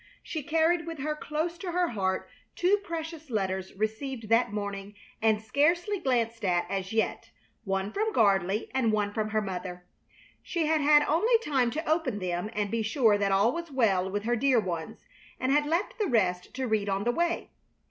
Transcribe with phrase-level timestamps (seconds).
[0.23, 5.39] She carried with her close to her heart two precious letters received that morning and
[5.39, 7.29] scarcely glanced at as yet,
[7.65, 9.85] one from Gardley and one from her mother.
[10.41, 14.09] She had had only time to open them and be sure that all was well
[14.09, 15.05] with her dear ones,
[15.39, 17.51] and had left the rest to read on the way.